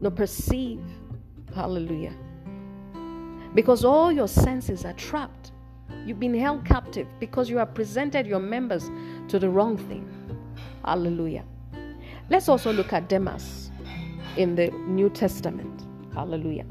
nor 0.00 0.12
perceive. 0.12 0.80
Hallelujah. 1.56 2.14
Because 3.52 3.84
all 3.84 4.12
your 4.12 4.28
senses 4.28 4.84
are 4.84 4.92
trapped. 4.92 5.50
You've 6.08 6.18
been 6.18 6.32
held 6.32 6.64
captive 6.64 7.06
because 7.20 7.50
you 7.50 7.58
have 7.58 7.74
presented 7.74 8.26
your 8.26 8.38
members 8.38 8.90
to 9.28 9.38
the 9.38 9.50
wrong 9.50 9.76
thing. 9.76 10.08
Hallelujah. 10.82 11.44
Let's 12.30 12.48
also 12.48 12.72
look 12.72 12.94
at 12.94 13.10
Demas 13.10 13.70
in 14.38 14.54
the 14.54 14.70
New 14.70 15.10
Testament. 15.10 15.82
Hallelujah. 16.14 16.64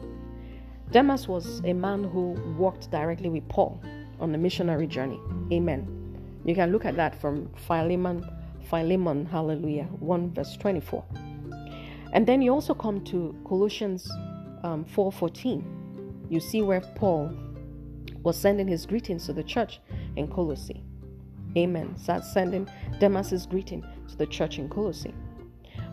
Demas 0.89 1.27
was 1.27 1.62
a 1.65 1.74
man 1.74 2.03
who 2.03 2.32
walked 2.58 2.89
directly 2.89 3.29
with 3.29 3.48
Paul 3.48 3.79
on 4.20 4.32
the 4.32 4.39
missionary 4.39 4.88
journey. 4.88 5.20
Amen. 5.53 5.88
You 6.44 6.56
can 6.56 6.72
look 6.72 6.86
at 6.86 6.96
that 6.96 7.22
from 7.22 7.48
Philemon, 7.67 8.27
Philemon, 8.72 9.27
hallelujah, 9.27 9.84
1 10.00 10.34
verse 10.34 10.58
24. 10.58 11.06
And 12.12 12.25
then 12.25 12.41
you 12.41 12.51
also 12.51 12.74
come 12.74 13.03
to 13.03 13.36
Colossians 13.48 14.10
um, 14.63 14.84
4:14. 14.86 15.63
You 16.27 16.39
see 16.39 16.63
where 16.63 16.82
Paul 16.82 17.32
was 18.24 18.38
sending 18.38 18.68
his 18.68 18.86
greetings 18.86 19.26
to 19.26 19.34
the 19.34 19.44
church 19.44 19.80
in 20.16 20.28
Colossae. 20.28 20.84
Amen. 21.58 21.96
So 21.98 22.20
sending 22.22 22.68
Demas's 23.00 23.46
greeting 23.46 23.84
to 24.10 24.16
the 24.16 24.28
church 24.28 24.60
in 24.60 24.70
Colossae. 24.70 25.14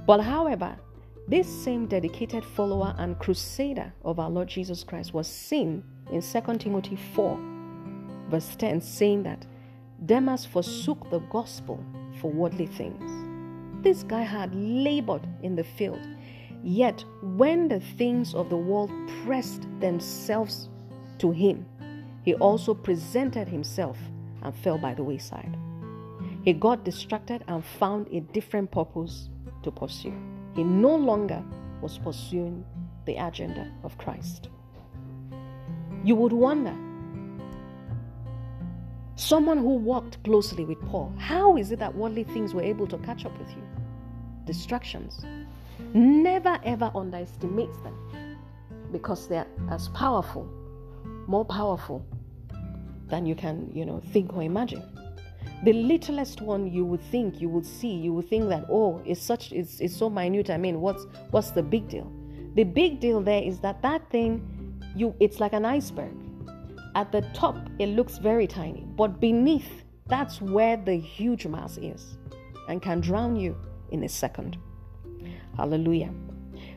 But 0.07 0.21
however, 0.21 0.77
this 1.27 1.49
same 1.49 1.87
dedicated 1.87 2.45
follower 2.45 2.95
and 2.99 3.19
crusader 3.19 3.93
of 4.05 4.19
our 4.19 4.29
Lord 4.29 4.49
Jesus 4.49 4.85
Christ 4.85 5.15
was 5.15 5.27
seen 5.27 5.83
in 6.13 6.21
2 6.21 6.59
Timothy 6.59 6.99
4, 7.15 7.39
verse 8.29 8.55
10, 8.57 8.81
saying 8.83 9.23
that 9.23 9.47
Demas 10.05 10.45
forsook 10.45 11.09
the 11.11 11.21
gospel 11.21 11.83
for 12.21 12.31
worldly 12.31 12.67
things. 12.67 13.11
This 13.83 14.03
guy 14.03 14.23
had 14.23 14.55
labored 14.55 15.27
in 15.43 15.57
the 15.57 15.65
field, 15.65 16.07
yet 16.63 17.03
when 17.23 17.69
the 17.69 17.81
things 17.81 18.35
of 18.35 18.51
the 18.51 18.57
world 18.57 18.91
pressed 19.25 19.67
themselves 19.81 20.69
to 21.19 21.31
him, 21.31 21.65
he 22.25 22.35
also 22.35 22.73
presented 22.73 23.47
himself 23.49 23.99
and 24.43 24.55
fell 24.55 24.79
by 24.79 24.95
the 24.95 25.03
wayside. 25.03 25.57
He 26.43 26.55
got 26.55 26.85
distracted 26.85 27.45
and 27.49 27.65
found 27.65 28.09
a 28.09 28.21
different 28.21 28.71
purpose 28.71 29.29
to 29.63 29.71
pursue. 29.71 30.15
He 30.55 30.65
no 30.65 30.95
longer 30.95 31.43
was 31.83 31.99
pursuing 31.99 32.65
the 33.05 33.17
agenda 33.17 33.71
of 33.83 33.97
Christ. 33.99 34.49
You 36.03 36.15
would 36.17 36.33
wonder 36.33 36.75
someone 39.17 39.59
who 39.59 39.77
walked 39.77 40.23
closely 40.25 40.65
with 40.65 40.81
Paul, 40.89 41.13
how 41.19 41.57
is 41.59 41.73
it 41.73 41.79
that 41.79 41.95
worldly 41.95 42.25
things 42.25 42.55
were 42.55 42.63
able 42.63 42.87
to 42.89 42.99
catch 42.99 43.27
up 43.27 43.39
with 43.39 43.51
you? 43.51 43.63
Distractions. 44.47 45.25
Never 45.93 46.59
ever 46.65 46.91
underestimate 46.95 47.73
them 47.83 48.37
because 48.93 49.29
they're 49.29 49.47
as 49.71 49.89
powerful, 49.89 50.49
more 51.27 51.45
powerful 51.45 52.05
than 53.09 53.27
you 53.27 53.35
can, 53.35 53.71
you 53.75 53.85
know, 53.85 54.01
think 54.13 54.35
or 54.35 54.43
imagine. 54.43 54.83
The 55.65 55.73
littlest 55.73 56.41
one 56.41 56.71
you 56.71 56.85
would 56.85 57.01
think, 57.01 57.41
you 57.41 57.49
would 57.49 57.65
see, 57.65 57.93
you 57.93 58.13
would 58.13 58.29
think 58.29 58.49
that, 58.49 58.67
oh, 58.71 59.01
it's 59.07 59.23
such, 59.23 59.53
it's, 59.53 59.81
it's 59.81 59.97
so 59.97 60.11
minute. 60.11 60.51
I 60.51 60.57
mean, 60.57 60.81
what's, 60.81 61.07
what's 61.31 61.51
the 61.53 61.63
big 61.63 61.89
deal? 61.89 62.13
The 62.55 62.65
big 62.65 63.01
deal 63.01 63.21
there 63.21 63.43
is 63.43 63.61
that 63.61 63.83
that 63.83 64.09
thing, 64.11 64.83
you, 64.95 65.15
it's 65.21 65.41
like 65.41 65.53
an 65.53 65.65
iceberg. 65.65 66.13
At 66.95 67.13
the 67.13 67.23
top, 67.35 67.57
it 67.79 67.87
looks 67.87 68.19
very 68.19 68.47
tiny, 68.47 68.87
but 68.97 69.21
beneath, 69.21 69.85
that's 70.07 70.41
where 70.41 70.77
the 70.77 70.95
huge 70.97 71.47
mass 71.47 71.79
is 71.79 72.19
and 72.69 72.81
can 72.83 73.01
drown 73.01 73.37
you 73.37 73.57
in 73.91 74.05
a 74.05 74.09
second. 74.09 74.59
Hallelujah. 75.57 76.13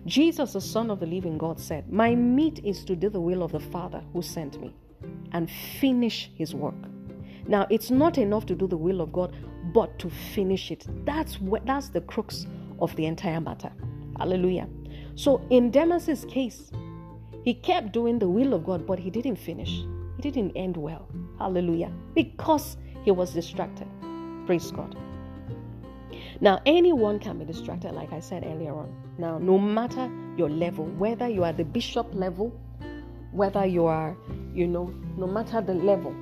Jesus, 0.06 0.54
the 0.54 0.62
Son 0.62 0.90
of 0.90 1.00
the 1.00 1.06
living 1.06 1.38
God, 1.38 1.60
said, 1.60 1.92
My 1.92 2.16
meat 2.16 2.62
is 2.64 2.86
to 2.86 2.96
do 2.96 3.10
the 3.10 3.20
will 3.20 3.44
of 3.44 3.52
the 3.52 3.60
Father 3.60 4.02
who 4.14 4.22
sent 4.22 4.60
me 4.62 4.74
and 5.32 5.50
finish 5.80 6.32
his 6.36 6.54
work. 6.56 6.76
Now, 7.48 7.66
it's 7.70 7.92
not 7.92 8.18
enough 8.18 8.46
to 8.48 8.56
do 8.56 8.68
the 8.68 8.78
will 8.78 9.02
of 9.02 9.12
God, 9.12 9.36
but 9.74 9.98
to 10.00 10.10
finish 10.10 10.72
it. 10.72 10.86
That's 11.06 11.40
what 11.40 11.66
that's 11.66 11.90
the 11.90 12.02
crux 12.02 12.46
of 12.80 12.96
the 12.96 13.06
entire 13.06 13.40
matter. 13.42 13.72
Hallelujah. 14.18 14.68
So 15.16 15.42
in 15.50 15.72
Demas's 15.72 16.26
case, 16.26 16.72
he 17.44 17.54
kept 17.54 17.94
doing 17.94 18.20
the 18.20 18.28
will 18.28 18.54
of 18.54 18.66
God, 18.66 18.86
but 18.86 19.00
he 19.00 19.10
didn't 19.10 19.38
finish. 19.38 19.84
He 20.18 20.22
didn't 20.22 20.52
end 20.56 20.76
well. 20.76 21.08
Hallelujah. 21.40 21.92
Because 22.14 22.78
he 23.04 23.12
was 23.12 23.34
distracted. 23.34 23.88
Praise 24.46 24.72
God. 24.72 24.98
Now, 26.40 26.62
anyone 26.66 27.20
can 27.20 27.40
be 27.40 27.46
distracted, 27.46 27.94
like 27.94 28.12
I 28.12 28.20
said 28.20 28.44
earlier 28.46 28.74
on. 28.74 28.94
Now, 29.18 29.38
no 29.38 29.58
matter 29.58 30.12
your 30.38 30.50
level, 30.50 30.86
whether 30.86 31.28
you 31.28 31.44
are 31.44 31.54
the 31.54 31.64
bishop 31.64 32.08
level, 32.14 32.50
whether 33.32 33.66
you 33.66 33.86
are, 33.86 34.16
you 34.58 34.68
know, 34.68 34.94
no 35.18 35.28
matter 35.28 35.62
the 35.62 35.74
level, 35.74 36.14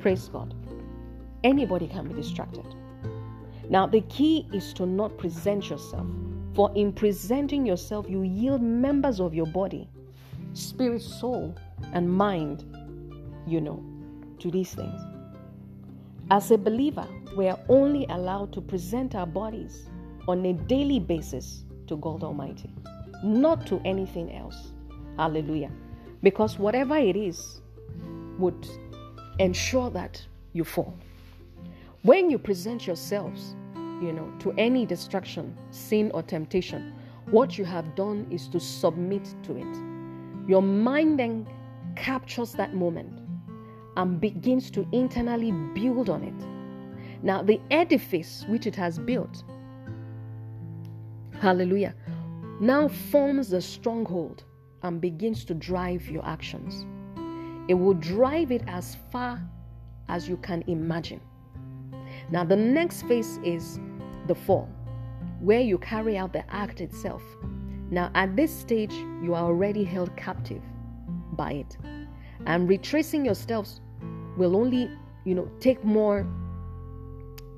Praise 0.00 0.28
God. 0.28 0.54
Anybody 1.42 1.88
can 1.88 2.06
be 2.06 2.14
distracted. 2.14 2.64
Now, 3.68 3.86
the 3.88 4.02
key 4.02 4.46
is 4.52 4.72
to 4.74 4.86
not 4.86 5.18
present 5.18 5.68
yourself, 5.68 6.06
for 6.54 6.70
in 6.76 6.92
presenting 6.92 7.66
yourself, 7.66 8.06
you 8.08 8.22
yield 8.22 8.62
members 8.62 9.20
of 9.20 9.34
your 9.34 9.46
body, 9.46 9.88
spirit, 10.52 11.02
soul, 11.02 11.56
and 11.92 12.08
mind, 12.08 12.64
you 13.48 13.60
know, 13.60 13.84
to 14.38 14.50
these 14.50 14.74
things. 14.74 15.00
As 16.30 16.52
a 16.52 16.58
believer, 16.58 17.08
we 17.36 17.48
are 17.48 17.58
only 17.68 18.06
allowed 18.10 18.52
to 18.52 18.60
present 18.60 19.16
our 19.16 19.26
bodies 19.26 19.88
on 20.28 20.46
a 20.46 20.52
daily 20.52 21.00
basis 21.00 21.64
to 21.88 21.96
God 21.96 22.22
Almighty, 22.22 22.70
not 23.24 23.66
to 23.66 23.80
anything 23.84 24.32
else. 24.36 24.72
Hallelujah. 25.16 25.72
Because 26.26 26.58
whatever 26.58 26.96
it 26.96 27.14
is 27.14 27.60
would 28.36 28.66
ensure 29.38 29.90
that 29.90 30.20
you 30.54 30.64
fall. 30.64 30.98
When 32.02 32.30
you 32.30 32.36
present 32.36 32.84
yourselves, 32.84 33.54
you 33.76 34.12
know, 34.12 34.28
to 34.40 34.50
any 34.58 34.86
distraction, 34.86 35.56
sin, 35.70 36.10
or 36.14 36.24
temptation, 36.24 36.92
what 37.30 37.56
you 37.56 37.64
have 37.64 37.94
done 37.94 38.26
is 38.28 38.48
to 38.48 38.58
submit 38.58 39.36
to 39.44 39.56
it. 39.56 40.48
Your 40.48 40.62
mind 40.62 41.20
then 41.20 41.46
captures 41.94 42.54
that 42.54 42.74
moment 42.74 43.20
and 43.96 44.20
begins 44.20 44.68
to 44.72 44.84
internally 44.90 45.52
build 45.52 46.10
on 46.10 46.24
it. 46.24 47.22
Now, 47.22 47.44
the 47.44 47.60
edifice 47.70 48.44
which 48.48 48.66
it 48.66 48.74
has 48.74 48.98
built, 48.98 49.44
hallelujah, 51.40 51.94
now 52.58 52.88
forms 52.88 53.50
the 53.50 53.62
stronghold 53.62 54.42
and 54.86 55.00
begins 55.00 55.44
to 55.44 55.54
drive 55.54 56.08
your 56.08 56.24
actions. 56.24 56.86
It 57.68 57.74
will 57.74 57.94
drive 57.94 58.50
it 58.52 58.62
as 58.66 58.96
far 59.10 59.40
as 60.08 60.28
you 60.28 60.36
can 60.38 60.62
imagine. 60.66 61.20
Now, 62.30 62.44
the 62.44 62.56
next 62.56 63.02
phase 63.02 63.38
is 63.44 63.78
the 64.26 64.34
fall, 64.34 64.68
where 65.40 65.60
you 65.60 65.78
carry 65.78 66.16
out 66.16 66.32
the 66.32 66.44
act 66.52 66.80
itself. 66.80 67.22
Now, 67.90 68.10
at 68.14 68.34
this 68.36 68.52
stage, 68.56 68.92
you 69.22 69.34
are 69.34 69.44
already 69.44 69.84
held 69.84 70.16
captive 70.16 70.62
by 71.32 71.52
it. 71.52 71.76
And 72.46 72.68
retracing 72.68 73.24
your 73.24 73.34
steps 73.34 73.80
will 74.36 74.56
only, 74.56 74.90
you 75.24 75.34
know, 75.34 75.50
take 75.60 75.84
more 75.84 76.26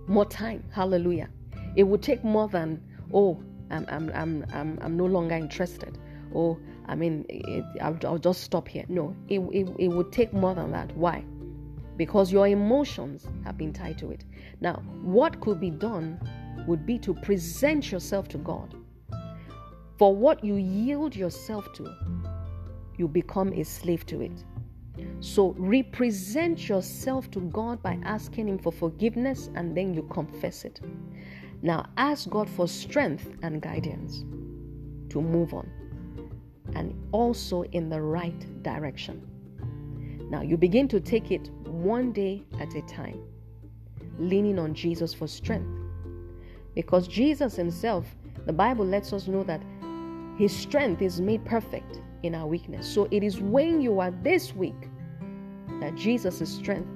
more 0.07 0.25
time. 0.25 0.65
Hallelujah. 0.73 1.29
It 1.77 1.83
will 1.83 1.99
take 1.99 2.25
more 2.25 2.49
than, 2.49 2.83
oh, 3.13 3.43
I'm, 3.71 3.85
I'm, 3.89 4.11
I'm, 4.15 4.47
I'm, 4.55 4.79
I'm 4.81 4.97
no 4.97 5.05
longer 5.05 5.35
interested. 5.35 5.99
Or 6.33 6.59
I 6.89 6.95
mean, 6.95 7.27
it, 7.29 7.65
I'll, 7.81 7.99
I'll, 8.05 8.19
just 8.19 8.43
stop 8.43 8.67
here. 8.67 8.85
No, 8.89 9.15
it, 9.29 9.41
it, 9.41 9.69
it 9.79 9.89
would 9.89 10.11
take 10.11 10.33
more 10.33 10.55
than 10.55 10.73
that. 10.73 10.97
Why? 10.97 11.25
because 11.99 12.33
your 12.33 12.47
emotions 12.47 13.27
have 13.45 13.59
been 13.59 13.73
tied 13.73 13.99
to 13.99 14.11
it. 14.11 14.25
Now, 14.61 14.77
what 15.03 15.41
could 15.41 15.61
be 15.61 15.71
done 15.71 16.19
would 16.67 16.87
be 16.87 16.97
to 17.01 17.13
present 17.13 17.91
yourself 17.91 18.29
to 18.29 18.39
God. 18.39 18.75
For 19.99 20.15
what 20.15 20.45
you 20.45 20.55
yield 20.55 21.15
yourself 21.17 21.71
to, 21.75 21.93
you 22.97 23.09
become 23.09 23.53
a 23.53 23.65
slave 23.65 24.07
to 24.07 24.23
it. 24.23 24.45
So 25.21 25.55
represent 25.59 26.69
yourself 26.69 27.31
to 27.33 27.41
God 27.41 27.83
by 27.83 27.99
asking 28.05 28.49
Him 28.49 28.59
for 28.59 28.73
forgiveness 28.73 29.51
and 29.57 29.77
then 29.77 29.93
you 29.93 30.05
confess 30.05 30.65
it. 30.65 30.81
Now 31.63 31.87
ask 31.97 32.31
God 32.31 32.49
for 32.49 32.69
strength 32.69 33.29
and 33.43 33.61
guidance 33.61 34.25
to 35.11 35.21
move 35.21 35.53
on 35.53 35.69
and 36.75 36.95
also 37.13 37.63
in 37.73 37.89
the 37.89 38.01
right 38.01 38.63
direction. 38.63 39.27
Now 40.31 40.43
you 40.43 40.57
begin 40.57 40.89
to 40.89 41.01
take 41.01 41.31
it 41.31 41.51
one 41.65 42.13
day 42.13 42.45
at 42.61 42.75
a 42.75 42.83
time, 42.83 43.21
leaning 44.19 44.59
on 44.59 44.75
Jesus 44.75 45.15
for 45.15 45.27
strength. 45.27 45.69
Because 46.75 47.09
Jesus 47.09 47.57
Himself, 47.57 48.07
the 48.47 48.53
Bible 48.53 48.85
lets 48.85 49.13
us 49.13 49.27
know 49.27 49.43
that 49.45 49.63
His 50.37 50.55
strength 50.55 51.03
is 51.03 51.21
made 51.21 51.45
perfect 51.45 52.01
in 52.23 52.35
our 52.35 52.47
weakness. 52.47 52.87
So 52.87 53.09
it 53.11 53.23
is 53.23 53.41
when 53.41 53.81
you 53.81 54.01
are 54.01 54.11
this 54.11 54.55
weak 54.55 54.89
that 55.81 55.95
Jesus' 55.95 56.49
strength 56.49 56.89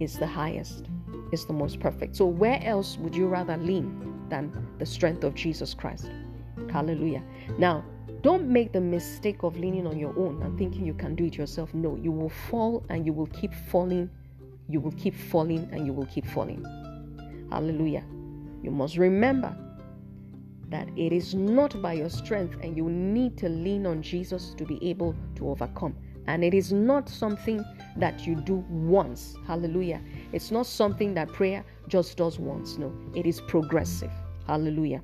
is 0.00 0.18
the 0.18 0.26
highest, 0.26 0.86
is 1.32 1.46
the 1.46 1.52
most 1.52 1.80
perfect. 1.80 2.16
So 2.16 2.26
where 2.26 2.60
else 2.62 2.96
would 2.98 3.14
you 3.14 3.26
rather 3.26 3.56
lean 3.56 4.24
than 4.28 4.68
the 4.78 4.86
strength 4.86 5.24
of 5.24 5.34
Jesus 5.34 5.74
Christ? 5.74 6.10
Hallelujah. 6.70 7.22
Now, 7.58 7.84
don't 8.22 8.46
make 8.48 8.72
the 8.72 8.80
mistake 8.80 9.42
of 9.42 9.56
leaning 9.58 9.86
on 9.86 9.98
your 9.98 10.16
own 10.18 10.42
and 10.42 10.56
thinking 10.56 10.86
you 10.86 10.94
can 10.94 11.14
do 11.14 11.24
it 11.24 11.36
yourself. 11.36 11.74
No, 11.74 11.96
you 11.96 12.12
will 12.12 12.28
fall 12.28 12.84
and 12.88 13.04
you 13.04 13.12
will 13.12 13.26
keep 13.26 13.52
falling. 13.52 14.08
You 14.68 14.80
will 14.80 14.92
keep 14.92 15.14
falling 15.14 15.68
and 15.72 15.86
you 15.86 15.92
will 15.92 16.06
keep 16.06 16.26
falling. 16.26 16.64
Hallelujah. 17.50 18.04
You 18.62 18.70
must 18.70 18.96
remember 18.96 19.56
that 20.68 20.88
it 20.96 21.12
is 21.12 21.34
not 21.34 21.82
by 21.82 21.92
your 21.94 22.08
strength 22.08 22.56
and 22.62 22.76
you 22.76 22.88
need 22.88 23.36
to 23.38 23.48
lean 23.48 23.86
on 23.86 24.02
Jesus 24.02 24.54
to 24.54 24.64
be 24.64 24.78
able 24.88 25.14
to 25.34 25.50
overcome. 25.50 25.94
And 26.26 26.44
it 26.44 26.54
is 26.54 26.72
not 26.72 27.08
something 27.08 27.64
that 27.96 28.26
you 28.26 28.36
do 28.36 28.64
once. 28.70 29.36
Hallelujah. 29.46 30.00
It's 30.32 30.50
not 30.52 30.66
something 30.66 31.12
that 31.14 31.28
prayer 31.28 31.64
just 31.88 32.16
does 32.16 32.38
once. 32.38 32.78
No, 32.78 32.92
it 33.14 33.26
is 33.26 33.40
progressive. 33.40 34.12
Hallelujah. 34.46 35.02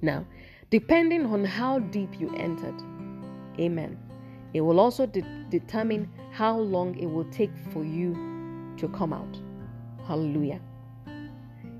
Now, 0.00 0.24
depending 0.70 1.26
on 1.26 1.44
how 1.44 1.78
deep 1.78 2.20
you 2.20 2.34
entered, 2.36 2.74
amen, 3.58 3.98
it 4.54 4.60
will 4.60 4.80
also 4.80 5.06
de- 5.06 5.22
determine 5.50 6.08
how 6.32 6.56
long 6.56 6.96
it 6.98 7.06
will 7.06 7.24
take 7.30 7.50
for 7.72 7.84
you 7.84 8.14
to 8.76 8.88
come 8.88 9.12
out. 9.12 9.38
Hallelujah. 10.06 10.60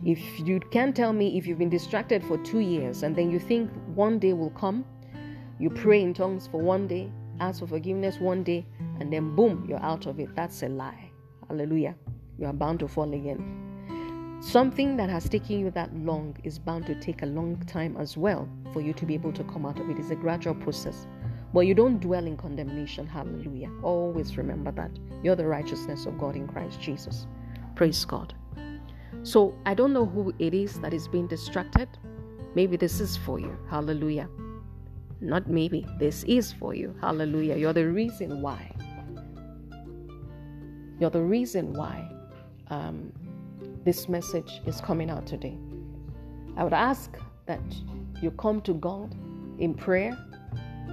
If 0.05 0.41
you 0.41 0.61
can 0.71 0.93
tell 0.93 1.13
me 1.13 1.37
if 1.37 1.47
you've 1.47 1.59
been 1.59 1.69
distracted 1.69 2.25
for 2.25 2.39
two 2.39 2.61
years 2.61 3.03
and 3.03 3.15
then 3.15 3.31
you 3.31 3.39
think 3.39 3.71
one 3.95 4.19
day 4.19 4.33
will 4.33 4.51
come, 4.51 4.85
you 5.59 5.69
pray 5.69 6.01
in 6.01 6.15
tongues 6.15 6.47
for 6.47 6.61
one 6.61 6.87
day, 6.87 7.13
ask 7.39 7.61
for 7.61 7.67
forgiveness 7.67 8.19
one 8.19 8.43
day, 8.43 8.65
and 8.99 9.13
then 9.13 9.37
boom, 9.37 9.67
you're 9.69 9.83
out 9.83 10.07
of 10.07 10.19
it. 10.19 10.35
That's 10.35 10.63
a 10.63 10.69
lie. 10.69 11.11
Hallelujah. 11.49 11.95
You 12.39 12.47
are 12.47 12.53
bound 12.53 12.81
to 12.81 12.89
fall 12.89 13.13
again. 13.13 13.80
Something 14.41 14.97
that 14.97 15.11
has 15.11 15.29
taken 15.29 15.61
you 15.61 15.71
that 15.73 15.95
long 15.95 16.35
is 16.45 16.59
bound 16.59 16.87
to 16.87 16.95
take 16.95 17.21
a 17.21 17.27
long 17.27 17.63
time 17.67 17.97
as 17.99 18.17
well 18.17 18.49
for 18.73 18.81
you 18.81 18.95
to 18.95 19.05
be 19.05 19.13
able 19.13 19.35
to 19.35 19.45
come 19.45 19.67
out 19.67 19.79
of 19.79 19.91
it. 19.91 19.99
It's 19.99 20.11
a 20.11 20.17
gradual 20.17 20.55
process. 20.55 21.07
But 21.53 21.61
you 21.61 21.75
don't 21.75 22.01
dwell 22.01 22.27
in 22.27 22.39
condemnation. 22.39 23.07
Hallelujah. 23.07 23.71
Always 23.83 24.39
remember 24.39 24.73
that. 24.73 24.93
You're 25.23 25.37
the 25.37 25.47
righteousness 25.47 26.07
of 26.07 26.19
God 26.19 26.37
in 26.37 26.49
Christ 26.49 26.81
Jesus. 26.81 27.27
Praise 27.75 28.03
God. 28.07 28.33
So 29.25 29.55
I 29.67 29.75
don't 29.75 29.93
know 29.93 30.07
who 30.07 30.33
it 30.39 30.55
is 30.55 30.81
that 30.81 30.95
is 30.95 31.07
being 31.07 31.27
distracted. 31.27 31.89
Maybe 32.55 32.79
this 32.79 32.99
is 32.99 33.19
for 33.19 33.39
you. 33.39 33.55
Hallelujah. 33.69 34.29
Not 35.21 35.51
maybe. 35.51 35.87
This 35.99 36.25
is 36.25 36.51
for 36.51 36.75
you. 36.75 36.95
Hallelujah. 37.03 37.57
You're 37.57 37.75
the 37.75 37.89
reason 37.89 38.41
why. 38.41 38.75
You're 40.99 41.11
the 41.11 41.23
reason 41.23 41.75
why 41.75 42.11
um, 42.69 43.13
this 43.85 44.09
message 44.09 44.61
is 44.67 44.81
coming 44.81 45.11
out 45.11 45.27
today. 45.27 45.57
I 46.57 46.65
would 46.65 46.75
ask 46.75 47.17
that 47.47 47.61
you 48.21 48.31
come 48.33 48.61
to 48.63 48.75
God 48.75 49.15
in 49.59 49.75
prayer 49.75 50.17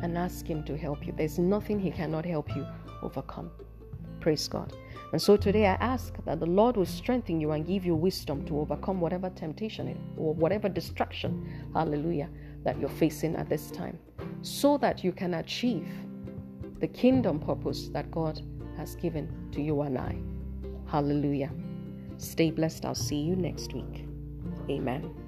and 0.02 0.18
ask 0.18 0.46
Him 0.46 0.64
to 0.64 0.78
help 0.78 1.06
you. 1.06 1.14
There's 1.16 1.40
nothing 1.40 1.80
He 1.80 1.92
cannot 1.92 2.26
help 2.26 2.56
you 2.56 2.66
overcome. 3.02 3.52
Praise 4.20 4.48
God. 4.48 4.74
And 5.12 5.22
so 5.22 5.38
today 5.38 5.68
I 5.68 5.76
ask 5.76 6.14
that 6.26 6.40
the 6.40 6.46
Lord 6.46 6.76
will 6.78 6.86
strengthen 6.86 7.40
you 7.40 7.52
and 7.52 7.66
give 7.66 7.86
you 7.86 7.96
wisdom 7.96 8.46
to 8.46 8.60
overcome 8.60 9.00
whatever 9.00 9.30
temptation 9.30 9.98
or 10.18 10.34
whatever 10.34 10.68
distraction, 10.68 11.70
hallelujah, 11.74 12.30
that 12.64 12.80
you're 12.80 12.90
facing 12.90 13.36
at 13.36 13.50
this 13.50 13.72
time 13.72 13.98
so 14.42 14.78
that 14.78 15.04
you 15.04 15.12
can 15.12 15.36
achieve 15.36 15.88
the 16.80 16.88
kingdom 16.88 17.40
purpose 17.40 17.88
that 17.90 18.12
God 18.12 18.42
has 18.76 18.96
given 18.96 19.50
to 19.52 19.62
you 19.62 19.82
and 19.82 19.98
I. 19.98 20.18
Hallelujah. 20.86 21.52
Stay 22.18 22.52
blessed. 22.52 22.86
I'll 22.86 22.96
see 22.96 23.18
you 23.18 23.36
next 23.36 23.74
week. 23.74 24.06
Amen. 24.70 25.27